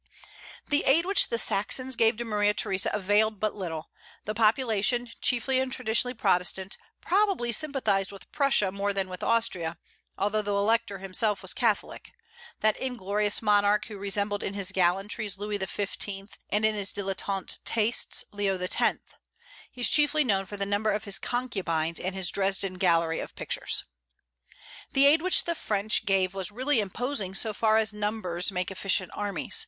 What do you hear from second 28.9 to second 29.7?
armies.